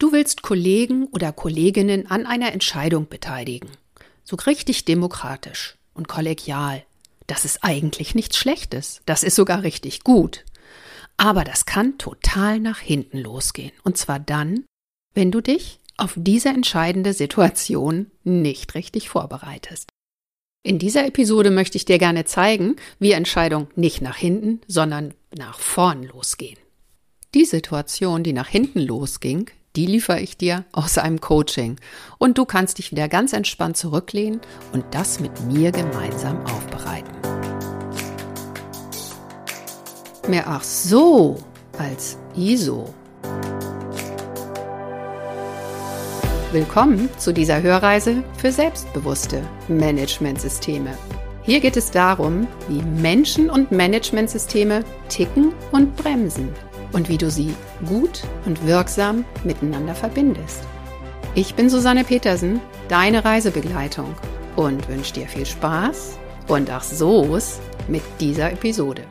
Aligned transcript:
Du 0.00 0.12
willst 0.12 0.40
Kollegen 0.40 1.08
oder 1.08 1.30
Kolleginnen 1.30 2.10
an 2.10 2.24
einer 2.24 2.54
Entscheidung 2.54 3.06
beteiligen. 3.10 3.68
So 4.24 4.34
richtig 4.36 4.86
demokratisch 4.86 5.76
und 5.92 6.08
kollegial. 6.08 6.84
Das 7.26 7.44
ist 7.44 7.62
eigentlich 7.62 8.14
nichts 8.14 8.38
Schlechtes. 8.38 9.02
Das 9.04 9.22
ist 9.22 9.36
sogar 9.36 9.62
richtig 9.62 10.02
gut. 10.02 10.46
Aber 11.18 11.44
das 11.44 11.66
kann 11.66 11.98
total 11.98 12.60
nach 12.60 12.78
hinten 12.78 13.18
losgehen. 13.18 13.72
Und 13.84 13.98
zwar 13.98 14.18
dann, 14.18 14.64
wenn 15.12 15.30
du 15.30 15.42
dich 15.42 15.80
auf 15.98 16.14
diese 16.16 16.48
entscheidende 16.48 17.12
Situation 17.12 18.10
nicht 18.24 18.74
richtig 18.74 19.10
vorbereitest. 19.10 19.90
In 20.62 20.78
dieser 20.78 21.06
Episode 21.06 21.50
möchte 21.50 21.76
ich 21.76 21.84
dir 21.84 21.98
gerne 21.98 22.24
zeigen, 22.24 22.76
wie 23.00 23.12
Entscheidungen 23.12 23.68
nicht 23.76 24.00
nach 24.00 24.16
hinten, 24.16 24.62
sondern 24.66 25.12
nach 25.36 25.58
vorn 25.58 26.04
losgehen. 26.04 26.58
Die 27.34 27.44
Situation, 27.44 28.22
die 28.22 28.32
nach 28.32 28.48
hinten 28.48 28.80
losging, 28.80 29.50
die 29.76 29.86
liefere 29.86 30.20
ich 30.20 30.36
dir 30.36 30.64
aus 30.72 30.98
einem 30.98 31.20
Coaching. 31.20 31.76
Und 32.18 32.38
du 32.38 32.44
kannst 32.44 32.78
dich 32.78 32.90
wieder 32.90 33.08
ganz 33.08 33.32
entspannt 33.32 33.76
zurücklehnen 33.76 34.40
und 34.72 34.84
das 34.90 35.20
mit 35.20 35.40
mir 35.42 35.70
gemeinsam 35.70 36.44
aufbereiten. 36.46 37.14
Mehr 40.28 40.46
ach 40.46 40.62
so 40.62 41.38
als 41.78 42.18
ISO. 42.36 42.94
Willkommen 46.52 47.08
zu 47.16 47.32
dieser 47.32 47.62
Hörreise 47.62 48.24
für 48.36 48.50
selbstbewusste 48.50 49.42
Managementsysteme. 49.68 50.96
Hier 51.42 51.60
geht 51.60 51.76
es 51.76 51.90
darum, 51.90 52.48
wie 52.68 52.82
Menschen 52.82 53.48
und 53.48 53.70
Managementsysteme 53.72 54.84
ticken 55.08 55.52
und 55.72 55.96
bremsen 55.96 56.48
und 56.92 57.08
wie 57.08 57.18
du 57.18 57.30
sie 57.30 57.54
gut 57.86 58.22
und 58.46 58.66
wirksam 58.66 59.24
miteinander 59.44 59.94
verbindest. 59.94 60.62
Ich 61.34 61.54
bin 61.54 61.70
Susanne 61.70 62.04
Petersen, 62.04 62.60
deine 62.88 63.24
Reisebegleitung 63.24 64.14
und 64.56 64.88
wünsche 64.88 65.14
dir 65.14 65.28
viel 65.28 65.46
Spaß 65.46 66.18
und 66.48 66.70
ach 66.70 66.82
so's 66.82 67.60
mit 67.86 68.02
dieser 68.20 68.52
Episode. 68.52 69.02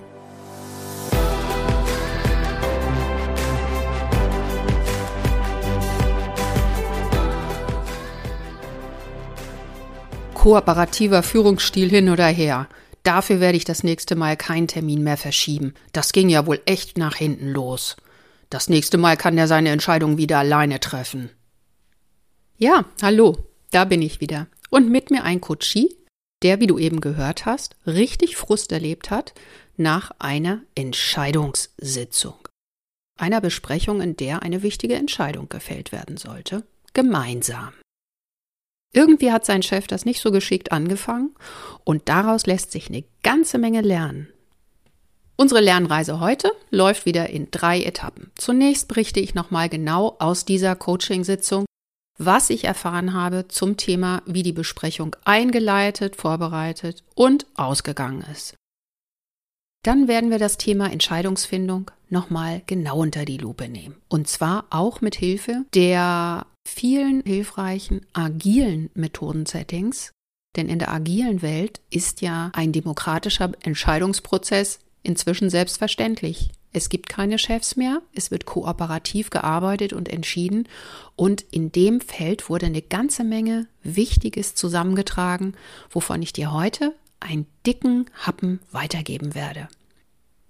Kooperativer 10.34 11.22
Führungsstil 11.22 11.89
hin 11.89 12.09
oder 12.09 12.28
her. 12.28 12.67
Dafür 13.10 13.40
werde 13.40 13.58
ich 13.58 13.66
das 13.66 13.82
nächste 13.82 14.16
Mal 14.16 14.38
keinen 14.38 14.68
Termin 14.68 15.04
mehr 15.04 15.18
verschieben. 15.18 15.74
Das 15.94 16.12
ging 16.12 16.30
ja 16.30 16.46
wohl 16.46 16.62
echt 16.68 17.00
nach 17.00 17.16
hinten 17.16 17.48
los. 17.48 17.98
Das 18.52 18.70
nächste 18.70 19.00
Mal 19.00 19.18
kann 19.18 19.36
er 19.36 19.48
seine 19.48 19.70
Entscheidung 19.70 20.20
wieder 20.20 20.38
alleine 20.38 20.80
treffen. 20.80 21.32
Ja, 22.60 22.86
hallo, 23.02 23.40
da 23.72 23.86
bin 23.86 24.04
ich 24.04 24.22
wieder. 24.22 24.46
Und 24.70 24.92
mit 24.92 25.10
mir 25.10 25.24
ein 25.24 25.42
Coachie, 25.42 25.98
der, 26.44 26.60
wie 26.60 26.68
du 26.68 26.78
eben 26.78 27.02
gehört 27.02 27.48
hast, 27.48 27.78
richtig 27.88 28.38
Frust 28.38 28.72
erlebt 28.72 29.10
hat 29.10 29.34
nach 29.76 30.12
einer 30.20 30.62
Entscheidungssitzung. 30.76 32.48
Einer 33.20 33.42
Besprechung, 33.42 34.02
in 34.02 34.18
der 34.18 34.44
eine 34.44 34.62
wichtige 34.62 34.94
Entscheidung 34.94 35.50
gefällt 35.50 35.92
werden 35.92 36.18
sollte. 36.18 36.64
Gemeinsam. 36.94 37.73
Irgendwie 38.92 39.32
hat 39.32 39.45
sein 39.45 39.62
Chef 39.62 39.88
das 39.88 40.06
nicht 40.06 40.22
so 40.22 40.32
geschickt 40.32 40.72
angefangen 40.72 41.36
und 41.84 42.09
daraus 42.09 42.45
lässt 42.45 42.72
sich 42.72 42.90
eine 42.90 43.04
ganze 43.23 43.58
Menge 43.58 43.82
lernen. 43.82 44.30
Unsere 45.36 45.62
Lernreise 45.62 46.20
heute 46.20 46.52
läuft 46.70 47.06
wieder 47.06 47.30
in 47.30 47.50
drei 47.50 47.82
Etappen. 47.82 48.32
Zunächst 48.36 48.88
berichte 48.88 49.22
ich 49.22 49.36
nochmal 49.36 49.70
genau 49.70 50.17
aus 50.20 50.44
dieser 50.44 50.76
Coaching-Sitzung, 50.76 51.66
was 52.17 52.50
ich 52.50 52.66
erfahren 52.66 53.14
habe 53.14 53.48
zum 53.48 53.78
Thema, 53.78 54.22
wie 54.26 54.44
die 54.44 54.52
Besprechung 54.52 55.16
eingeleitet, 55.23 56.17
vorbereitet 56.17 57.06
und 57.16 57.45
ausgegangen 57.56 58.26
ist. 58.30 58.56
Dann 59.83 60.10
werden 60.10 60.30
wir 60.30 60.39
das 60.39 60.58
Thema 60.58 60.92
Entscheidungsfindung 60.92 61.89
nochmal 62.10 62.64
genau 62.66 63.00
unter 63.00 63.23
die 63.23 63.38
Lupe 63.38 63.70
nehmen. 63.70 63.95
Und 64.10 64.27
zwar 64.27 64.66
auch 64.71 65.00
mit 65.00 65.16
Hilfe 65.16 65.64
der 65.73 66.45
vielen 66.70 67.24
hilfreichen 67.26 68.06
agilen 68.14 68.90
Methodensettings. 68.94 70.12
Denn 70.56 70.70
in 70.70 70.80
der 70.80 70.92
agilen 70.92 71.42
Welt 71.42 71.82
ist 71.90 72.22
ja 72.22 72.52
ein 72.54 72.72
demokratischer 72.72 73.52
Entscheidungsprozess 73.62 74.80
inzwischen 75.04 75.50
selbstverständlich. 75.50 76.52
Es 76.72 76.90
gibt 76.90 77.10
keine 77.10 77.40
Chefs 77.40 77.76
mehr, 77.76 78.02
es 78.14 78.30
wird 78.30 78.46
kooperativ 78.46 79.32
gearbeitet 79.32 79.92
und 79.92 80.08
entschieden 80.08 80.68
und 81.16 81.42
in 81.50 81.72
dem 81.72 82.00
Feld 82.00 82.50
wurde 82.50 82.68
eine 82.68 82.84
ganze 82.84 83.24
Menge 83.24 83.68
Wichtiges 83.82 84.54
zusammengetragen, 84.54 85.56
wovon 85.90 86.22
ich 86.22 86.32
dir 86.32 86.52
heute 86.54 86.94
einen 87.20 87.48
dicken 87.66 88.06
Happen 88.14 88.60
weitergeben 88.72 89.34
werde. 89.34 89.68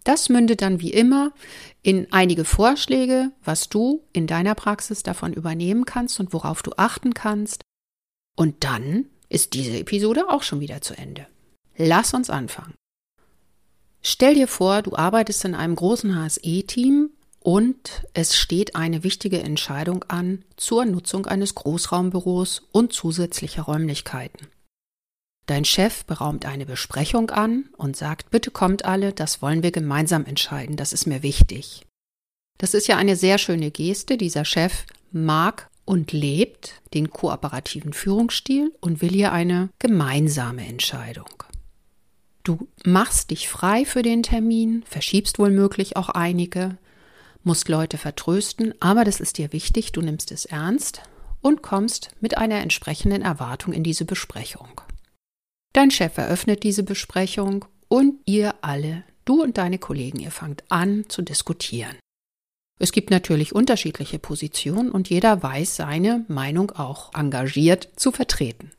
Das 0.09 0.27
mündet 0.27 0.63
dann 0.63 0.81
wie 0.81 0.89
immer 0.89 1.33
in 1.83 2.11
einige 2.11 2.43
Vorschläge, 2.43 3.31
was 3.43 3.69
du 3.69 4.01
in 4.11 4.25
deiner 4.25 4.55
Praxis 4.55 5.03
davon 5.03 5.33
übernehmen 5.33 5.85
kannst 5.85 6.19
und 6.19 6.33
worauf 6.33 6.63
du 6.63 6.71
achten 6.77 7.13
kannst. 7.13 7.61
Und 8.35 8.63
dann 8.63 9.05
ist 9.29 9.53
diese 9.53 9.77
Episode 9.77 10.27
auch 10.29 10.41
schon 10.41 10.61
wieder 10.61 10.81
zu 10.81 10.97
Ende. 10.97 11.27
Lass 11.77 12.15
uns 12.15 12.31
anfangen. 12.31 12.73
Stell 14.01 14.33
dir 14.33 14.47
vor, 14.47 14.81
du 14.81 14.95
arbeitest 14.95 15.45
in 15.45 15.53
einem 15.53 15.75
großen 15.75 16.15
HSE-Team 16.15 17.11
und 17.41 18.01
es 18.15 18.35
steht 18.35 18.75
eine 18.75 19.03
wichtige 19.03 19.43
Entscheidung 19.43 20.05
an 20.07 20.43
zur 20.57 20.85
Nutzung 20.85 21.27
eines 21.27 21.53
Großraumbüros 21.53 22.63
und 22.71 22.93
zusätzlicher 22.93 23.61
Räumlichkeiten. 23.61 24.47
Dein 25.49 25.65
Chef 25.65 26.05
beraumt 26.05 26.45
eine 26.45 26.67
Besprechung 26.67 27.31
an 27.31 27.69
und 27.75 27.97
sagt, 27.97 28.29
bitte 28.29 28.51
kommt 28.51 28.85
alle, 28.85 29.13
das 29.13 29.41
wollen 29.41 29.63
wir 29.63 29.71
gemeinsam 29.71 30.27
entscheiden, 30.27 30.75
das 30.75 30.93
ist 30.93 31.07
mir 31.07 31.23
wichtig. 31.23 31.87
Das 32.59 32.75
ist 32.75 32.87
ja 32.87 32.97
eine 32.97 33.15
sehr 33.15 33.39
schöne 33.39 33.71
Geste. 33.71 34.17
Dieser 34.17 34.45
Chef 34.45 34.85
mag 35.11 35.67
und 35.85 36.11
lebt 36.11 36.83
den 36.93 37.09
kooperativen 37.09 37.93
Führungsstil 37.93 38.75
und 38.79 39.01
will 39.01 39.09
hier 39.09 39.31
eine 39.31 39.69
gemeinsame 39.79 40.67
Entscheidung. 40.67 41.43
Du 42.43 42.67
machst 42.85 43.31
dich 43.31 43.49
frei 43.49 43.85
für 43.85 44.03
den 44.03 44.21
Termin, 44.21 44.83
verschiebst 44.87 45.39
wohl 45.39 45.67
auch 45.95 46.09
einige, 46.09 46.77
musst 47.43 47.69
Leute 47.69 47.97
vertrösten, 47.97 48.75
aber 48.79 49.03
das 49.03 49.19
ist 49.19 49.39
dir 49.39 49.51
wichtig, 49.51 49.93
du 49.93 50.01
nimmst 50.03 50.31
es 50.31 50.45
ernst 50.45 51.01
und 51.41 51.63
kommst 51.63 52.11
mit 52.21 52.37
einer 52.37 52.59
entsprechenden 52.59 53.23
Erwartung 53.23 53.73
in 53.73 53.83
diese 53.83 54.05
Besprechung. 54.05 54.81
Dein 55.73 55.91
Chef 55.91 56.17
eröffnet 56.17 56.63
diese 56.63 56.83
Besprechung 56.83 57.65
und 57.87 58.19
ihr 58.25 58.55
alle, 58.61 59.03
du 59.25 59.43
und 59.43 59.57
deine 59.57 59.77
Kollegen, 59.77 60.19
ihr 60.19 60.31
fangt 60.31 60.63
an 60.69 61.05
zu 61.09 61.21
diskutieren. 61.21 61.95
Es 62.79 62.91
gibt 62.91 63.11
natürlich 63.11 63.53
unterschiedliche 63.53 64.19
Positionen 64.19 64.91
und 64.91 65.09
jeder 65.09 65.43
weiß 65.43 65.75
seine 65.75 66.25
Meinung 66.27 66.71
auch 66.71 67.13
engagiert 67.13 67.89
zu 67.97 68.11
vertreten. 68.11 68.71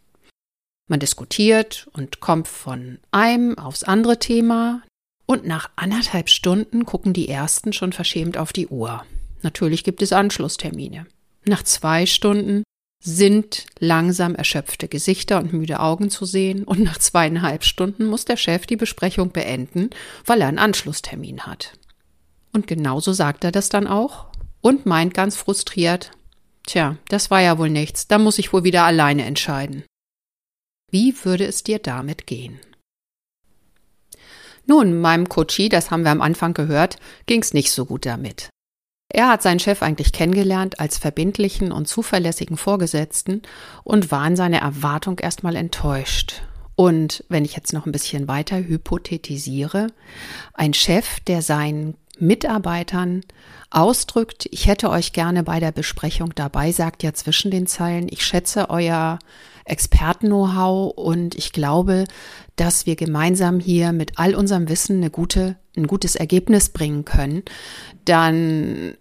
Man 0.88 1.00
diskutiert 1.00 1.88
und 1.92 2.20
kommt 2.20 2.48
von 2.48 2.98
einem 3.12 3.58
aufs 3.58 3.84
andere 3.84 4.18
Thema 4.18 4.82
und 5.26 5.46
nach 5.46 5.70
anderthalb 5.76 6.28
Stunden 6.28 6.84
gucken 6.86 7.12
die 7.12 7.28
ersten 7.28 7.72
schon 7.72 7.92
verschämt 7.92 8.36
auf 8.36 8.52
die 8.52 8.66
Uhr. 8.66 9.04
Natürlich 9.42 9.84
gibt 9.84 10.02
es 10.02 10.12
Anschlusstermine. 10.12 11.06
Nach 11.44 11.62
zwei 11.62 12.06
Stunden 12.06 12.64
sind 13.02 13.66
langsam 13.78 14.34
erschöpfte 14.34 14.86
Gesichter 14.86 15.38
und 15.38 15.52
müde 15.52 15.80
Augen 15.80 16.10
zu 16.10 16.26
sehen, 16.26 16.64
und 16.64 16.80
nach 16.80 16.98
zweieinhalb 16.98 17.64
Stunden 17.64 18.06
muss 18.06 18.26
der 18.26 18.36
Chef 18.36 18.66
die 18.66 18.76
Besprechung 18.76 19.30
beenden, 19.30 19.90
weil 20.26 20.42
er 20.42 20.48
einen 20.48 20.58
Anschlusstermin 20.58 21.46
hat. 21.46 21.72
Und 22.52 22.66
genauso 22.66 23.12
sagt 23.12 23.44
er 23.44 23.52
das 23.52 23.68
dann 23.68 23.86
auch 23.86 24.26
und 24.60 24.86
meint 24.86 25.14
ganz 25.14 25.36
frustriert, 25.36 26.12
Tja, 26.66 26.96
das 27.08 27.30
war 27.30 27.40
ja 27.40 27.58
wohl 27.58 27.70
nichts, 27.70 28.06
da 28.06 28.18
muss 28.18 28.38
ich 28.38 28.52
wohl 28.52 28.64
wieder 28.64 28.84
alleine 28.84 29.24
entscheiden. 29.24 29.84
Wie 30.90 31.14
würde 31.24 31.46
es 31.46 31.62
dir 31.62 31.78
damit 31.78 32.26
gehen? 32.26 32.60
Nun, 34.66 35.00
meinem 35.00 35.28
Coachie, 35.28 35.68
das 35.68 35.90
haben 35.90 36.04
wir 36.04 36.10
am 36.10 36.20
Anfang 36.20 36.54
gehört, 36.54 36.98
ging's 37.26 37.54
nicht 37.54 37.72
so 37.72 37.86
gut 37.86 38.06
damit. 38.06 38.50
Er 39.12 39.28
hat 39.28 39.42
seinen 39.42 39.58
Chef 39.58 39.82
eigentlich 39.82 40.12
kennengelernt 40.12 40.78
als 40.78 40.96
verbindlichen 40.96 41.72
und 41.72 41.88
zuverlässigen 41.88 42.56
Vorgesetzten 42.56 43.42
und 43.82 44.12
war 44.12 44.26
in 44.26 44.36
seiner 44.36 44.58
Erwartung 44.58 45.18
erstmal 45.18 45.56
enttäuscht. 45.56 46.42
Und 46.76 47.24
wenn 47.28 47.44
ich 47.44 47.54
jetzt 47.54 47.72
noch 47.72 47.86
ein 47.86 47.92
bisschen 47.92 48.28
weiter 48.28 48.56
hypothetisiere, 48.56 49.88
ein 50.54 50.74
Chef, 50.74 51.20
der 51.20 51.42
seinen 51.42 51.96
Mitarbeitern 52.20 53.22
ausdrückt, 53.70 54.48
ich 54.52 54.66
hätte 54.68 54.90
euch 54.90 55.12
gerne 55.12 55.42
bei 55.42 55.58
der 55.58 55.72
Besprechung 55.72 56.32
dabei, 56.34 56.70
sagt 56.70 57.02
ja 57.02 57.12
zwischen 57.12 57.50
den 57.50 57.66
Zeilen, 57.66 58.06
ich 58.08 58.24
schätze 58.24 58.70
euer 58.70 59.18
Experten-Know-how 59.64 60.96
und 60.96 61.34
ich 61.34 61.52
glaube, 61.52 62.04
dass 62.56 62.86
wir 62.86 62.96
gemeinsam 62.96 63.60
hier 63.60 63.92
mit 63.92 64.18
all 64.18 64.34
unserem 64.34 64.68
Wissen 64.68 64.98
eine 64.98 65.10
gute, 65.10 65.56
ein 65.76 65.86
gutes 65.86 66.14
Ergebnis 66.14 66.68
bringen 66.68 67.04
können, 67.04 67.42
dann 68.04 68.94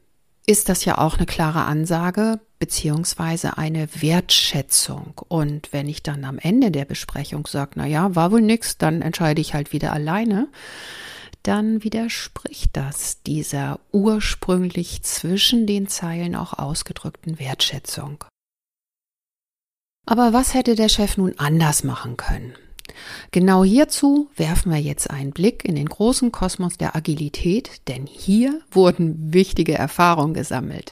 ist 0.49 0.67
das 0.67 0.83
ja 0.83 0.97
auch 0.97 1.17
eine 1.17 1.27
klare 1.27 1.65
Ansage. 1.65 2.39
beziehungsweise 2.57 3.57
eine 3.57 3.87
Wertschätzung. 4.01 5.21
Und 5.29 5.71
wenn 5.71 5.87
ich 5.87 6.03
dann 6.03 6.25
am 6.25 6.37
Ende 6.39 6.71
der 6.71 6.83
Besprechung 6.83 7.47
sage, 7.47 7.71
na 7.75 7.85
ja, 7.85 8.15
war 8.15 8.33
wohl 8.33 8.41
nix, 8.41 8.77
dann 8.77 9.01
entscheide 9.01 9.39
ich 9.39 9.53
halt 9.53 9.71
wieder 9.71 9.93
alleine, 9.93 10.49
dann 11.43 11.85
widerspricht 11.85 12.75
das 12.75 13.23
dieser 13.23 13.79
ursprünglich 13.93 15.03
zwischen 15.03 15.67
den 15.67 15.87
Zeilen 15.87 16.35
auch 16.35 16.51
ausgedrückten 16.51 17.39
Wertschätzung. 17.39 18.25
Aber 20.05 20.33
was 20.33 20.53
hätte 20.53 20.75
der 20.75 20.89
Chef 20.89 21.15
nun 21.15 21.35
anders 21.37 21.85
machen 21.85 22.17
können? 22.17 22.55
Genau 23.31 23.63
hierzu 23.63 24.29
werfen 24.35 24.71
wir 24.71 24.79
jetzt 24.79 25.09
einen 25.09 25.31
Blick 25.31 25.65
in 25.65 25.75
den 25.75 25.87
großen 25.87 26.31
Kosmos 26.31 26.77
der 26.77 26.95
Agilität, 26.95 27.81
denn 27.87 28.05
hier 28.05 28.61
wurden 28.71 29.33
wichtige 29.33 29.73
Erfahrungen 29.73 30.33
gesammelt. 30.33 30.91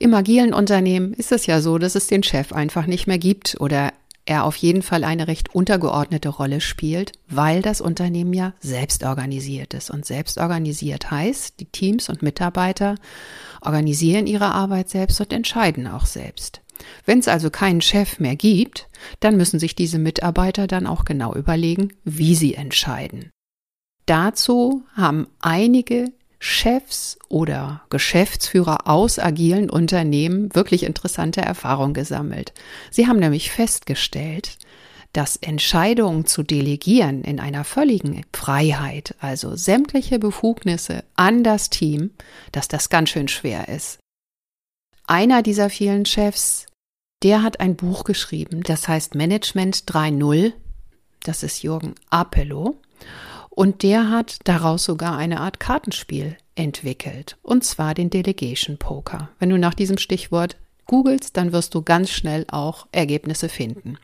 Im 0.00 0.14
agilen 0.14 0.54
Unternehmen 0.54 1.12
ist 1.12 1.32
es 1.32 1.46
ja 1.46 1.60
so, 1.60 1.78
dass 1.78 1.96
es 1.96 2.06
den 2.06 2.22
Chef 2.22 2.52
einfach 2.52 2.86
nicht 2.86 3.06
mehr 3.06 3.18
gibt 3.18 3.56
oder 3.60 3.92
er 4.28 4.44
auf 4.44 4.56
jeden 4.56 4.82
Fall 4.82 5.04
eine 5.04 5.26
recht 5.26 5.54
untergeordnete 5.54 6.28
Rolle 6.28 6.60
spielt, 6.60 7.12
weil 7.28 7.62
das 7.62 7.80
Unternehmen 7.80 8.34
ja 8.34 8.52
selbst 8.60 9.02
organisiert 9.02 9.72
ist. 9.74 9.90
Und 9.90 10.04
selbst 10.04 10.38
organisiert 10.38 11.10
heißt, 11.10 11.58
die 11.58 11.64
Teams 11.64 12.10
und 12.10 12.22
Mitarbeiter 12.22 12.96
organisieren 13.62 14.26
ihre 14.26 14.52
Arbeit 14.52 14.90
selbst 14.90 15.20
und 15.20 15.32
entscheiden 15.32 15.86
auch 15.86 16.04
selbst. 16.04 16.60
Wenn 17.04 17.18
es 17.18 17.28
also 17.28 17.50
keinen 17.50 17.80
Chef 17.80 18.20
mehr 18.20 18.36
gibt, 18.36 18.88
dann 19.20 19.36
müssen 19.36 19.58
sich 19.58 19.74
diese 19.74 19.98
Mitarbeiter 19.98 20.66
dann 20.66 20.86
auch 20.86 21.04
genau 21.04 21.34
überlegen, 21.34 21.92
wie 22.04 22.34
sie 22.34 22.54
entscheiden. 22.54 23.30
Dazu 24.06 24.84
haben 24.94 25.28
einige 25.40 26.12
Chefs 26.38 27.18
oder 27.28 27.82
Geschäftsführer 27.90 28.88
aus 28.88 29.18
agilen 29.18 29.68
Unternehmen 29.68 30.54
wirklich 30.54 30.84
interessante 30.84 31.40
Erfahrungen 31.40 31.94
gesammelt. 31.94 32.52
Sie 32.90 33.06
haben 33.06 33.18
nämlich 33.18 33.50
festgestellt, 33.50 34.56
dass 35.12 35.36
Entscheidungen 35.36 36.26
zu 36.26 36.42
delegieren 36.42 37.22
in 37.22 37.40
einer 37.40 37.64
völligen 37.64 38.24
Freiheit, 38.32 39.14
also 39.20 39.56
sämtliche 39.56 40.18
Befugnisse 40.18 41.02
an 41.16 41.42
das 41.42 41.70
Team, 41.70 42.10
dass 42.52 42.68
das 42.68 42.88
ganz 42.88 43.10
schön 43.10 43.28
schwer 43.28 43.68
ist. 43.68 43.98
Einer 45.10 45.42
dieser 45.42 45.70
vielen 45.70 46.04
Chefs, 46.04 46.66
der 47.22 47.42
hat 47.42 47.60
ein 47.60 47.76
Buch 47.76 48.04
geschrieben, 48.04 48.62
das 48.62 48.88
heißt 48.88 49.14
Management 49.14 49.84
3.0. 49.90 50.52
Das 51.22 51.42
ist 51.42 51.62
Jürgen 51.62 51.94
Apello. 52.10 52.76
Und 53.48 53.82
der 53.82 54.10
hat 54.10 54.36
daraus 54.44 54.84
sogar 54.84 55.16
eine 55.16 55.40
Art 55.40 55.60
Kartenspiel 55.60 56.36
entwickelt. 56.56 57.38
Und 57.40 57.64
zwar 57.64 57.94
den 57.94 58.10
Delegation 58.10 58.76
Poker. 58.76 59.30
Wenn 59.38 59.48
du 59.48 59.56
nach 59.56 59.72
diesem 59.72 59.96
Stichwort 59.96 60.58
googelst, 60.84 61.38
dann 61.38 61.52
wirst 61.52 61.74
du 61.74 61.80
ganz 61.80 62.10
schnell 62.10 62.44
auch 62.50 62.86
Ergebnisse 62.92 63.48
finden. 63.48 63.96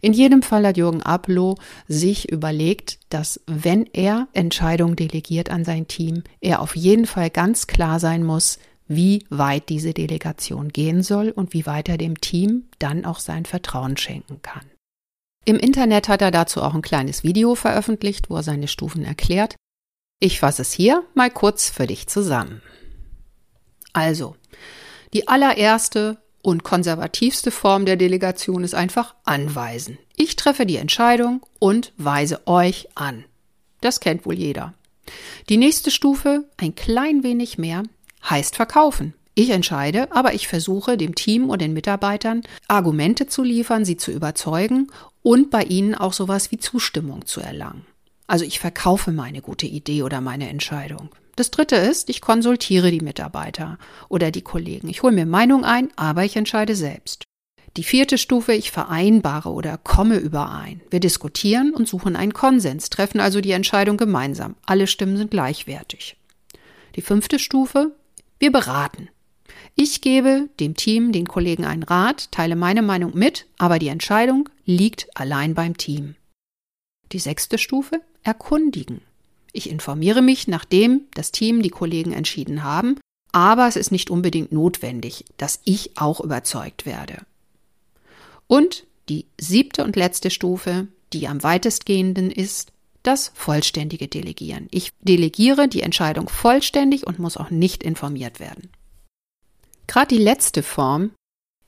In 0.00 0.14
jedem 0.14 0.40
Fall 0.40 0.66
hat 0.66 0.78
Jürgen 0.78 1.02
Abloh 1.02 1.56
sich 1.88 2.32
überlegt, 2.32 3.00
dass 3.10 3.42
wenn 3.46 3.84
er 3.84 4.28
Entscheidungen 4.32 4.96
delegiert 4.96 5.50
an 5.50 5.66
sein 5.66 5.88
Team, 5.88 6.22
er 6.40 6.62
auf 6.62 6.74
jeden 6.74 7.04
Fall 7.04 7.28
ganz 7.28 7.66
klar 7.66 8.00
sein 8.00 8.24
muss, 8.24 8.58
wie 8.88 9.24
weit 9.28 9.68
diese 9.68 9.92
Delegation 9.92 10.70
gehen 10.70 11.02
soll 11.02 11.30
und 11.30 11.52
wie 11.52 11.66
weit 11.66 11.88
er 11.88 11.98
dem 11.98 12.20
Team 12.20 12.64
dann 12.78 13.04
auch 13.04 13.20
sein 13.20 13.44
Vertrauen 13.44 13.96
schenken 13.96 14.42
kann. 14.42 14.64
Im 15.44 15.56
Internet 15.58 16.08
hat 16.08 16.22
er 16.22 16.30
dazu 16.30 16.62
auch 16.62 16.74
ein 16.74 16.82
kleines 16.82 17.22
Video 17.22 17.54
veröffentlicht, 17.54 18.28
wo 18.28 18.36
er 18.36 18.42
seine 18.42 18.68
Stufen 18.68 19.04
erklärt. 19.04 19.56
Ich 20.20 20.40
fasse 20.40 20.62
es 20.62 20.72
hier 20.72 21.04
mal 21.14 21.30
kurz 21.30 21.70
für 21.70 21.86
dich 21.86 22.06
zusammen. 22.06 22.60
Also, 23.92 24.36
die 25.14 25.28
allererste 25.28 26.18
und 26.42 26.64
konservativste 26.64 27.50
Form 27.50 27.86
der 27.86 27.96
Delegation 27.96 28.64
ist 28.64 28.74
einfach 28.74 29.14
anweisen. 29.24 29.98
Ich 30.16 30.36
treffe 30.36 30.66
die 30.66 30.76
Entscheidung 30.76 31.44
und 31.58 31.92
weise 31.96 32.46
euch 32.46 32.88
an. 32.94 33.24
Das 33.80 34.00
kennt 34.00 34.26
wohl 34.26 34.34
jeder. 34.34 34.74
Die 35.48 35.56
nächste 35.56 35.90
Stufe, 35.90 36.44
ein 36.56 36.74
klein 36.74 37.22
wenig 37.22 37.58
mehr, 37.58 37.84
heißt 38.28 38.56
verkaufen. 38.56 39.14
Ich 39.34 39.50
entscheide, 39.50 40.10
aber 40.10 40.34
ich 40.34 40.48
versuche 40.48 40.96
dem 40.96 41.14
Team 41.14 41.48
und 41.48 41.62
den 41.62 41.72
Mitarbeitern 41.72 42.42
Argumente 42.66 43.28
zu 43.28 43.44
liefern, 43.44 43.84
sie 43.84 43.96
zu 43.96 44.10
überzeugen 44.10 44.88
und 45.22 45.50
bei 45.50 45.62
ihnen 45.62 45.94
auch 45.94 46.12
sowas 46.12 46.50
wie 46.50 46.58
Zustimmung 46.58 47.24
zu 47.24 47.40
erlangen. 47.40 47.86
Also 48.26 48.44
ich 48.44 48.58
verkaufe 48.58 49.12
meine 49.12 49.40
gute 49.40 49.66
Idee 49.66 50.02
oder 50.02 50.20
meine 50.20 50.48
Entscheidung. 50.48 51.10
Das 51.36 51.52
dritte 51.52 51.76
ist, 51.76 52.10
ich 52.10 52.20
konsultiere 52.20 52.90
die 52.90 53.00
Mitarbeiter 53.00 53.78
oder 54.08 54.32
die 54.32 54.42
Kollegen. 54.42 54.88
Ich 54.88 55.04
hole 55.04 55.14
mir 55.14 55.24
Meinung 55.24 55.64
ein, 55.64 55.90
aber 55.94 56.24
ich 56.24 56.34
entscheide 56.34 56.74
selbst. 56.74 57.22
Die 57.76 57.84
vierte 57.84 58.18
Stufe, 58.18 58.54
ich 58.54 58.72
vereinbare 58.72 59.50
oder 59.50 59.78
komme 59.78 60.16
überein. 60.16 60.80
Wir 60.90 60.98
diskutieren 60.98 61.72
und 61.72 61.86
suchen 61.86 62.16
einen 62.16 62.32
Konsens, 62.32 62.90
treffen 62.90 63.20
also 63.20 63.40
die 63.40 63.52
Entscheidung 63.52 63.96
gemeinsam. 63.96 64.56
Alle 64.66 64.88
Stimmen 64.88 65.16
sind 65.16 65.30
gleichwertig. 65.30 66.16
Die 66.96 67.02
fünfte 67.02 67.38
Stufe, 67.38 67.92
wir 68.38 68.52
beraten. 68.52 69.08
Ich 69.74 70.00
gebe 70.00 70.48
dem 70.60 70.74
Team, 70.74 71.12
den 71.12 71.28
Kollegen 71.28 71.64
einen 71.64 71.82
Rat, 71.82 72.30
teile 72.32 72.56
meine 72.56 72.82
Meinung 72.82 73.16
mit, 73.16 73.46
aber 73.58 73.78
die 73.78 73.88
Entscheidung 73.88 74.48
liegt 74.64 75.08
allein 75.14 75.54
beim 75.54 75.76
Team. 75.76 76.16
Die 77.12 77.18
sechste 77.18 77.58
Stufe, 77.58 78.00
erkundigen. 78.22 79.00
Ich 79.52 79.70
informiere 79.70 80.20
mich, 80.22 80.48
nachdem 80.48 81.02
das 81.14 81.32
Team 81.32 81.62
die 81.62 81.70
Kollegen 81.70 82.12
entschieden 82.12 82.64
haben, 82.64 82.98
aber 83.32 83.68
es 83.68 83.76
ist 83.76 83.92
nicht 83.92 84.10
unbedingt 84.10 84.52
notwendig, 84.52 85.24
dass 85.36 85.60
ich 85.64 85.96
auch 85.96 86.20
überzeugt 86.20 86.86
werde. 86.86 87.22
Und 88.46 88.84
die 89.08 89.26
siebte 89.40 89.84
und 89.84 89.96
letzte 89.96 90.30
Stufe, 90.30 90.88
die 91.12 91.28
am 91.28 91.42
weitestgehenden 91.42 92.30
ist, 92.30 92.72
das 93.08 93.32
vollständige 93.34 94.06
Delegieren. 94.06 94.68
Ich 94.70 94.92
delegiere 95.00 95.66
die 95.66 95.82
Entscheidung 95.82 96.28
vollständig 96.28 97.06
und 97.06 97.18
muss 97.18 97.38
auch 97.38 97.48
nicht 97.48 97.82
informiert 97.82 98.38
werden. 98.38 98.68
Gerade 99.86 100.14
die 100.14 100.22
letzte 100.22 100.62
Form 100.62 101.12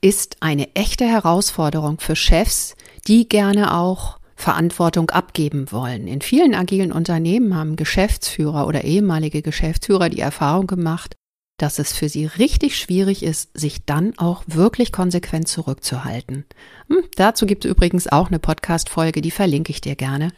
ist 0.01 0.37
eine 0.39 0.75
echte 0.75 1.05
Herausforderung 1.05 1.99
für 1.99 2.15
Chefs, 2.15 2.75
die 3.07 3.27
gerne 3.27 3.75
auch 3.75 4.19
Verantwortung 4.35 5.09
abgeben 5.09 5.71
wollen. 5.71 6.07
In 6.07 6.21
vielen 6.21 6.53
agilen 6.53 6.91
Unternehmen 6.91 7.55
haben 7.55 7.75
Geschäftsführer 7.75 8.67
oder 8.67 8.83
ehemalige 8.83 9.41
Geschäftsführer 9.41 10.09
die 10.09 10.21
Erfahrung 10.21 10.67
gemacht, 10.67 11.15
dass 11.57 11.79
es 11.79 11.93
für 11.93 12.09
sie 12.09 12.25
richtig 12.25 12.77
schwierig 12.77 13.23
ist, 13.23 13.57
sich 13.57 13.85
dann 13.85 14.17
auch 14.17 14.43
wirklich 14.45 14.91
konsequent 14.91 15.47
zurückzuhalten. 15.47 16.45
Hm, 16.87 17.03
dazu 17.15 17.47
gibt 17.47 17.65
es 17.65 17.71
übrigens 17.71 18.07
auch 18.07 18.27
eine 18.27 18.39
Podcast-Folge, 18.39 19.21
die 19.21 19.31
verlinke 19.31 19.71
ich 19.71 19.81
dir 19.81 19.95
gerne 19.95 20.31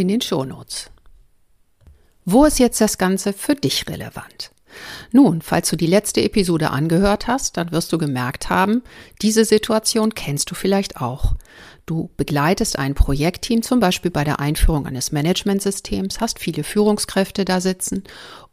in 0.00 0.08
den 0.08 0.20
Shownotes. 0.20 0.90
Wo 2.24 2.44
ist 2.44 2.58
jetzt 2.58 2.80
das 2.80 2.98
Ganze 2.98 3.32
für 3.32 3.54
dich 3.54 3.88
relevant? 3.88 4.50
Nun, 5.12 5.42
falls 5.42 5.70
du 5.70 5.76
die 5.76 5.86
letzte 5.86 6.22
Episode 6.22 6.70
angehört 6.70 7.26
hast, 7.26 7.56
dann 7.56 7.72
wirst 7.72 7.92
du 7.92 7.98
gemerkt 7.98 8.50
haben, 8.50 8.82
diese 9.22 9.44
Situation 9.44 10.14
kennst 10.14 10.50
du 10.50 10.54
vielleicht 10.54 11.00
auch. 11.00 11.34
Du 11.86 12.10
begleitest 12.16 12.80
ein 12.80 12.94
Projektteam 12.94 13.62
zum 13.62 13.78
Beispiel 13.78 14.10
bei 14.10 14.24
der 14.24 14.40
Einführung 14.40 14.86
eines 14.86 15.12
Managementsystems, 15.12 16.20
hast 16.20 16.40
viele 16.40 16.64
Führungskräfte 16.64 17.44
da 17.44 17.60
sitzen 17.60 18.02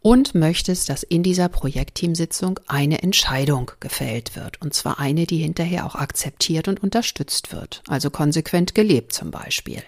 und 0.01 0.35
möchtest, 0.35 0.87
dass 0.89 1.01
in 1.01 1.23
dieser 1.23 1.49
Projektteamsitzung 1.49 2.59
eine 2.67 3.01
Entscheidung 3.01 3.71
gefällt 3.79 4.35
wird. 4.35 4.61
Und 4.61 4.75
zwar 4.75 4.99
eine, 4.99 5.25
die 5.25 5.39
hinterher 5.39 5.87
auch 5.87 5.95
akzeptiert 5.95 6.67
und 6.67 6.83
unterstützt 6.83 7.51
wird. 7.51 7.81
Also 7.87 8.11
konsequent 8.11 8.75
gelebt 8.75 9.13
zum 9.13 9.31
Beispiel. 9.31 9.81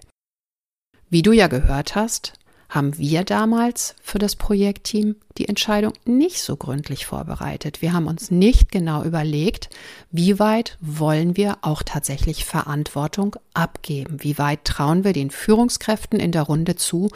Wie 1.09 1.21
du 1.21 1.31
ja 1.31 1.47
gehört 1.47 1.95
hast, 1.95 2.33
haben 2.67 2.97
wir 2.97 3.23
damals 3.23 3.95
für 4.01 4.17
das 4.17 4.35
Projektteam 4.35 5.15
die 5.37 5.47
Entscheidung 5.47 5.93
nicht 6.03 6.41
so 6.41 6.57
gründlich 6.57 7.05
vorbereitet. 7.05 7.81
Wir 7.81 7.93
haben 7.93 8.07
uns 8.07 8.31
nicht 8.31 8.71
genau 8.71 9.03
überlegt, 9.03 9.69
wie 10.11 10.39
weit 10.39 10.77
wollen 10.81 11.37
wir 11.37 11.59
auch 11.61 11.83
tatsächlich 11.83 12.43
Verantwortung 12.43 13.35
abgeben? 13.53 14.17
Wie 14.23 14.37
weit 14.37 14.65
trauen 14.65 15.03
wir 15.03 15.13
den 15.13 15.29
Führungskräften 15.29 16.19
in 16.19 16.31
der 16.31 16.43
Runde 16.43 16.75
zu, 16.75 17.09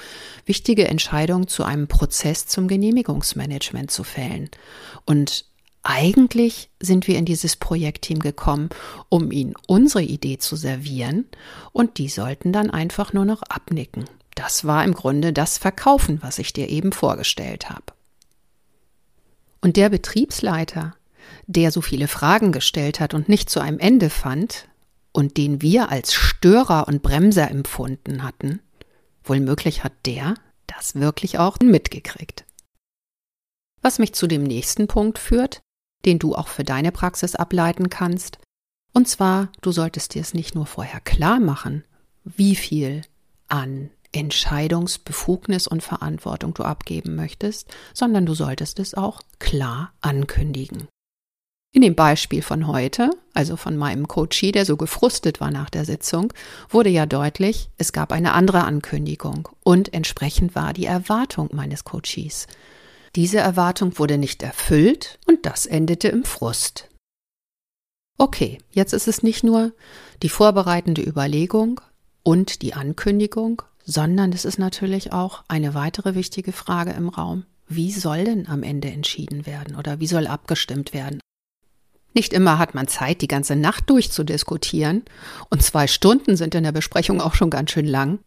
wichtige 0.46 0.88
Entscheidungen 0.88 1.48
zu 1.48 1.63
einem 1.63 1.88
Prozess 1.88 2.46
zum 2.46 2.67
Genehmigungsmanagement 2.67 3.89
zu 3.89 4.03
fällen? 4.03 4.50
Und 5.05 5.46
eigentlich 5.83 6.69
sind 6.79 7.07
wir 7.07 7.17
in 7.17 7.25
dieses 7.25 7.55
Projektteam 7.55 8.19
gekommen, 8.19 8.69
um 9.07 9.31
ihnen 9.31 9.53
unsere 9.67 10.03
Idee 10.03 10.38
zu 10.38 10.55
servieren 10.55 11.25
und 11.71 11.98
die 11.98 12.09
sollten 12.09 12.51
dann 12.51 12.69
einfach 12.69 13.13
nur 13.13 13.25
noch 13.25 13.43
abnicken. 13.43 14.05
Das 14.36 14.65
war 14.65 14.83
im 14.83 14.93
Grunde 14.93 15.33
das 15.33 15.57
Verkaufen, 15.57 16.21
was 16.21 16.39
ich 16.39 16.53
dir 16.53 16.69
eben 16.69 16.91
vorgestellt 16.91 17.69
habe. 17.69 17.93
Und 19.62 19.77
der 19.77 19.89
Betriebsleiter, 19.89 20.95
der 21.48 21.71
so 21.71 21.81
viele 21.81 22.07
Fragen 22.07 22.51
gestellt 22.51 23.00
hat 23.00 23.13
und 23.13 23.29
nicht 23.29 23.50
zu 23.50 23.59
einem 23.59 23.79
Ende 23.79 24.09
fand 24.09 24.67
und 25.12 25.38
den 25.38 25.62
wir 25.62 25.89
als 25.89 26.13
Störer 26.13 26.88
und 26.88 27.01
Bremser 27.01 27.50
empfunden 27.50 28.24
hatten, 28.24 28.62
wohl 29.24 29.39
möglich 29.39 29.83
hat 29.83 29.93
der 30.05 30.36
das 30.67 30.95
wirklich 30.95 31.39
auch 31.39 31.59
mitgekriegt. 31.59 32.45
Was 33.81 34.00
mich 34.00 34.13
zu 34.13 34.27
dem 34.27 34.43
nächsten 34.43 34.88
Punkt 34.88 35.17
führt, 35.17 35.62
den 36.05 36.19
du 36.19 36.35
auch 36.35 36.47
für 36.47 36.63
deine 36.63 36.91
Praxis 36.91 37.35
ableiten 37.35 37.89
kannst. 37.89 38.39
Und 38.93 39.07
zwar, 39.07 39.49
du 39.61 39.71
solltest 39.71 40.15
dir 40.15 40.21
es 40.21 40.33
nicht 40.33 40.55
nur 40.55 40.65
vorher 40.65 40.99
klar 40.99 41.39
machen, 41.39 41.83
wie 42.23 42.55
viel 42.55 43.01
an 43.47 43.89
Entscheidungsbefugnis 44.11 45.67
und 45.67 45.83
Verantwortung 45.83 46.53
du 46.53 46.63
abgeben 46.63 47.15
möchtest, 47.15 47.67
sondern 47.93 48.25
du 48.25 48.33
solltest 48.33 48.79
es 48.79 48.95
auch 48.95 49.21
klar 49.37 49.93
ankündigen. 50.01 50.87
In 51.71 51.83
dem 51.83 51.93
Beispiel 51.93 52.41
von 52.41 52.65
heute, 52.65 53.11
also 53.35 53.55
von 53.55 53.77
meinem 53.77 54.07
Coachie, 54.07 54.51
der 54.51 54.65
so 54.65 54.75
gefrustet 54.75 55.39
war 55.39 55.51
nach 55.51 55.69
der 55.69 55.85
Sitzung, 55.85 56.33
wurde 56.67 56.89
ja 56.89 57.05
deutlich, 57.05 57.69
es 57.77 57.93
gab 57.93 58.11
eine 58.11 58.33
andere 58.33 58.63
Ankündigung 58.63 59.49
und 59.63 59.93
entsprechend 59.93 60.55
war 60.55 60.73
die 60.73 60.85
Erwartung 60.85 61.49
meines 61.53 61.83
Coachies. 61.83 62.47
Diese 63.15 63.39
Erwartung 63.39 63.97
wurde 63.97 64.17
nicht 64.17 64.43
erfüllt 64.43 65.19
und 65.25 65.45
das 65.45 65.65
endete 65.65 66.09
im 66.09 66.23
Frust. 66.23 66.89
Okay, 68.17 68.59
jetzt 68.71 68.93
ist 68.93 69.07
es 69.07 69.23
nicht 69.23 69.43
nur 69.43 69.71
die 70.21 70.29
vorbereitende 70.29 71.01
Überlegung 71.01 71.81
und 72.23 72.61
die 72.61 72.73
Ankündigung, 72.73 73.61
sondern 73.85 74.33
es 74.33 74.45
ist 74.45 74.59
natürlich 74.59 75.13
auch 75.13 75.43
eine 75.47 75.73
weitere 75.73 76.15
wichtige 76.15 76.51
Frage 76.51 76.91
im 76.91 77.09
Raum. 77.09 77.45
Wie 77.67 77.91
soll 77.91 78.25
denn 78.25 78.47
am 78.47 78.63
Ende 78.63 78.89
entschieden 78.89 79.45
werden 79.45 79.75
oder 79.75 79.99
wie 79.99 80.07
soll 80.07 80.27
abgestimmt 80.27 80.93
werden? 80.93 81.19
Nicht 82.13 82.33
immer 82.33 82.57
hat 82.57 82.75
man 82.75 82.87
Zeit, 82.87 83.21
die 83.21 83.27
ganze 83.27 83.55
Nacht 83.55 83.89
durchzudiskutieren, 83.89 85.05
und 85.49 85.61
zwei 85.61 85.87
Stunden 85.87 86.35
sind 86.35 86.55
in 86.55 86.63
der 86.63 86.71
Besprechung 86.71 87.21
auch 87.21 87.35
schon 87.35 87.49
ganz 87.49 87.71
schön 87.71 87.85
lang. 87.85 88.19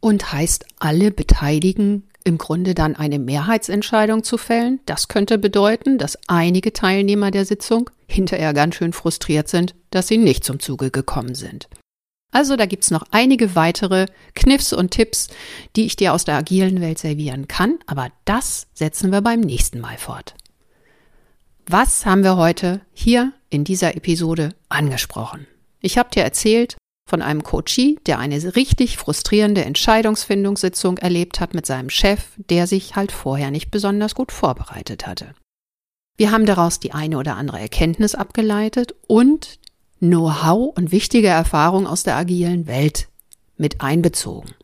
Und 0.00 0.32
heißt 0.32 0.66
alle 0.78 1.10
Beteiligten 1.10 2.04
im 2.24 2.38
Grunde 2.38 2.74
dann 2.74 2.96
eine 2.96 3.18
Mehrheitsentscheidung 3.18 4.22
zu 4.24 4.38
fällen. 4.38 4.80
Das 4.86 5.08
könnte 5.08 5.38
bedeuten, 5.38 5.98
dass 5.98 6.18
einige 6.28 6.72
Teilnehmer 6.72 7.30
der 7.30 7.44
Sitzung 7.44 7.90
hinterher 8.06 8.52
ganz 8.52 8.74
schön 8.74 8.92
frustriert 8.92 9.48
sind, 9.48 9.74
dass 9.90 10.08
sie 10.08 10.18
nicht 10.18 10.44
zum 10.44 10.60
Zuge 10.60 10.90
gekommen 10.90 11.34
sind. 11.34 11.68
Also 12.32 12.56
da 12.56 12.66
gibt's 12.66 12.90
noch 12.90 13.04
einige 13.10 13.56
weitere 13.56 14.06
Kniffs 14.34 14.72
und 14.72 14.92
Tipps, 14.92 15.28
die 15.74 15.84
ich 15.86 15.96
dir 15.96 16.14
aus 16.14 16.24
der 16.24 16.36
agilen 16.36 16.80
Welt 16.80 16.98
servieren 16.98 17.48
kann, 17.48 17.78
aber 17.86 18.08
das 18.24 18.68
setzen 18.72 19.10
wir 19.10 19.20
beim 19.20 19.40
nächsten 19.40 19.80
Mal 19.80 19.98
fort. 19.98 20.34
Was 21.66 22.06
haben 22.06 22.22
wir 22.22 22.36
heute 22.36 22.80
hier 22.92 23.32
in 23.48 23.64
dieser 23.64 23.96
Episode 23.96 24.54
angesprochen? 24.68 25.46
Ich 25.80 25.98
habe 25.98 26.10
dir 26.10 26.22
erzählt 26.22 26.76
von 27.10 27.20
einem 27.22 27.42
Coachie, 27.42 27.98
der 28.06 28.20
eine 28.20 28.54
richtig 28.56 28.96
frustrierende 28.96 29.64
Entscheidungsfindungssitzung 29.64 30.96
erlebt 30.98 31.40
hat 31.40 31.54
mit 31.54 31.66
seinem 31.66 31.90
Chef, 31.90 32.22
der 32.36 32.68
sich 32.68 32.94
halt 32.94 33.10
vorher 33.10 33.50
nicht 33.50 33.70
besonders 33.70 34.14
gut 34.14 34.30
vorbereitet 34.30 35.06
hatte. 35.08 35.34
Wir 36.16 36.30
haben 36.30 36.46
daraus 36.46 36.78
die 36.78 36.92
eine 36.92 37.18
oder 37.18 37.36
andere 37.36 37.58
Erkenntnis 37.58 38.14
abgeleitet 38.14 38.94
und 39.08 39.58
Know-how 39.98 40.76
und 40.76 40.92
wichtige 40.92 41.28
Erfahrung 41.28 41.86
aus 41.86 42.04
der 42.04 42.16
agilen 42.16 42.66
Welt 42.66 43.08
mit 43.56 43.80
einbezogen. 43.80 44.54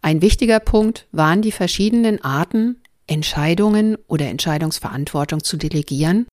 Ein 0.00 0.22
wichtiger 0.22 0.60
Punkt 0.60 1.06
waren 1.10 1.42
die 1.42 1.52
verschiedenen 1.52 2.22
Arten, 2.22 2.80
Entscheidungen 3.06 3.98
oder 4.06 4.28
Entscheidungsverantwortung 4.28 5.42
zu 5.42 5.56
delegieren. 5.56 6.26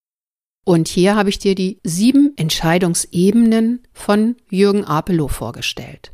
Und 0.64 0.88
hier 0.88 1.16
habe 1.16 1.30
ich 1.30 1.40
dir 1.40 1.56
die 1.56 1.80
sieben 1.84 2.34
Entscheidungsebenen 2.38 3.82
von 3.94 4.36
Jürgen 4.50 4.86
Apelow 4.86 5.28
vorgestellt. 5.28 6.12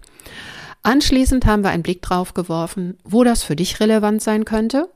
Anschließend 0.83 1.45
haben 1.45 1.63
wir 1.63 1.71
einen 1.71 1.83
Blick 1.83 2.01
drauf 2.01 2.33
geworfen, 2.33 2.97
wo 3.03 3.23
das 3.23 3.43
für 3.43 3.57
dich 3.57 3.79
relevant 3.79 4.21
sein 4.21 4.45
könnte. 4.45 4.89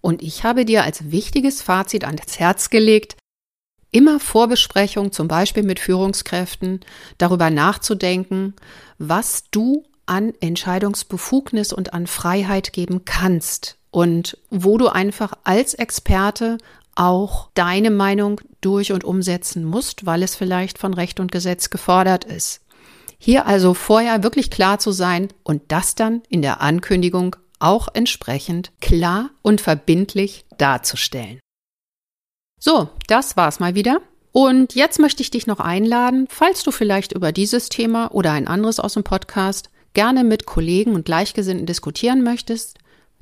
Und 0.00 0.22
ich 0.22 0.42
habe 0.44 0.64
dir 0.64 0.84
als 0.84 1.10
wichtiges 1.10 1.60
Fazit 1.60 2.04
ans 2.04 2.38
Herz 2.38 2.70
gelegt, 2.70 3.16
immer 3.90 4.18
Vorbesprechung, 4.18 5.12
zum 5.12 5.28
Beispiel 5.28 5.62
mit 5.62 5.78
Führungskräften, 5.78 6.80
darüber 7.18 7.50
nachzudenken, 7.50 8.54
was 8.98 9.44
du 9.50 9.84
an 10.06 10.32
Entscheidungsbefugnis 10.40 11.72
und 11.72 11.92
an 11.92 12.06
Freiheit 12.06 12.72
geben 12.72 13.04
kannst 13.04 13.76
und 13.90 14.38
wo 14.50 14.78
du 14.78 14.88
einfach 14.88 15.34
als 15.44 15.74
Experte 15.74 16.58
auch 16.94 17.50
deine 17.54 17.90
Meinung 17.90 18.40
durch 18.60 18.92
und 18.92 19.04
umsetzen 19.04 19.64
musst, 19.64 20.06
weil 20.06 20.22
es 20.22 20.36
vielleicht 20.36 20.78
von 20.78 20.94
Recht 20.94 21.20
und 21.20 21.32
Gesetz 21.32 21.70
gefordert 21.70 22.24
ist. 22.24 22.60
Hier 23.18 23.46
also 23.46 23.74
vorher 23.74 24.22
wirklich 24.22 24.50
klar 24.50 24.78
zu 24.78 24.90
sein 24.90 25.28
und 25.44 25.62
das 25.68 25.94
dann 25.94 26.22
in 26.28 26.42
der 26.42 26.60
Ankündigung 26.60 27.36
auch 27.60 27.88
entsprechend 27.94 28.72
klar 28.80 29.30
und 29.42 29.60
verbindlich 29.60 30.44
darzustellen. 30.58 31.38
So, 32.60 32.88
das 33.06 33.36
war's 33.36 33.60
mal 33.60 33.74
wieder. 33.74 34.00
Und 34.32 34.74
jetzt 34.74 34.98
möchte 34.98 35.22
ich 35.22 35.30
dich 35.30 35.46
noch 35.46 35.60
einladen, 35.60 36.26
falls 36.28 36.62
du 36.62 36.70
vielleicht 36.70 37.12
über 37.12 37.32
dieses 37.32 37.68
Thema 37.68 38.12
oder 38.12 38.32
ein 38.32 38.48
anderes 38.48 38.80
aus 38.80 38.94
dem 38.94 39.04
Podcast 39.04 39.70
gerne 39.94 40.24
mit 40.24 40.46
Kollegen 40.46 40.94
und 40.94 41.04
Gleichgesinnten 41.04 41.66
diskutieren 41.66 42.22
möchtest, 42.22 42.78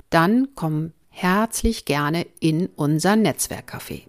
dann 0.09 0.49
komm 0.55 0.93
herzlich 1.11 1.85
gerne 1.85 2.25
in 2.39 2.69
unser 2.75 3.13
Netzwerkcafé. 3.13 4.01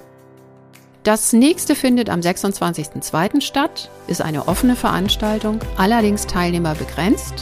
Das 1.02 1.32
nächste 1.32 1.74
findet 1.74 2.08
am 2.08 2.20
26.02. 2.20 3.40
statt, 3.40 3.90
ist 4.06 4.22
eine 4.22 4.46
offene 4.46 4.76
Veranstaltung, 4.76 5.58
allerdings 5.76 6.26
Teilnehmer 6.26 6.74
begrenzt. 6.76 7.34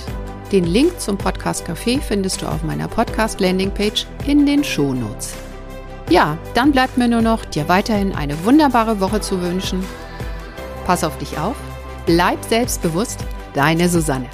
Den 0.50 0.64
Link 0.64 0.98
zum 0.98 1.16
Podcast 1.18 1.68
Café 1.68 2.00
findest 2.00 2.42
du 2.42 2.46
auf 2.46 2.64
meiner 2.64 2.88
Podcast 2.88 3.38
Landingpage 3.38 4.06
in 4.26 4.46
den 4.46 4.64
Shownotes. 4.64 5.34
Ja, 6.08 6.38
dann 6.54 6.72
bleibt 6.72 6.96
mir 6.96 7.06
nur 7.06 7.20
noch, 7.20 7.44
dir 7.44 7.68
weiterhin 7.68 8.14
eine 8.14 8.44
wunderbare 8.44 8.98
Woche 8.98 9.20
zu 9.20 9.40
wünschen. 9.42 9.84
Pass 10.86 11.04
auf 11.04 11.16
dich 11.18 11.38
auf, 11.38 11.54
bleib 12.06 12.42
selbstbewusst, 12.44 13.20
deine 13.54 13.88
Susanne. 13.88 14.26